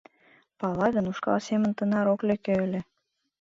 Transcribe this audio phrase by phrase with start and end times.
[0.59, 2.81] Пала гын, ушкал семын тынар ок лӧкӧ ыле.